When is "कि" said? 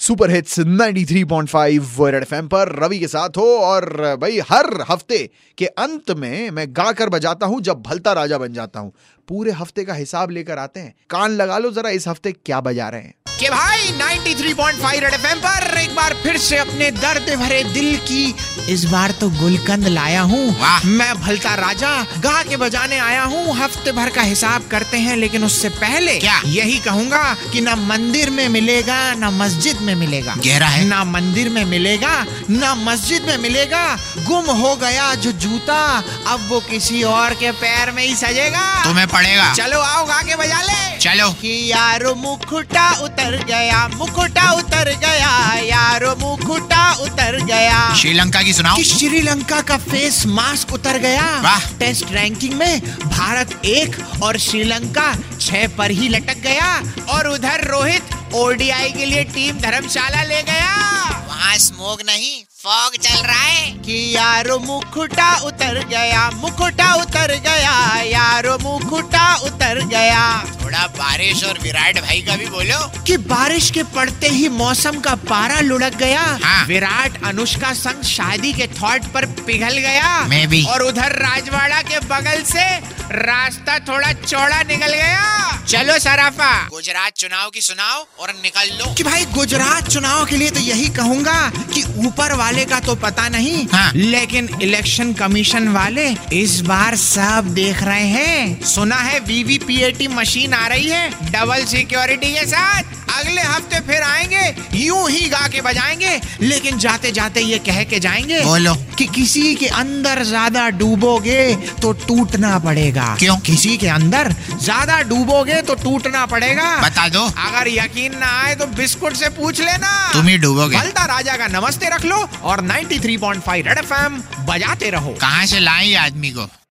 13.38-13.48, 27.52-27.60, 48.76-48.84, 63.70-64.16, 73.06-73.16, 88.94-89.02, 91.74-91.82, 108.98-109.04